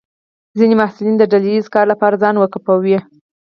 [0.57, 2.97] ځینې محصلین د ډله ییز کار لپاره ځان وقفوي.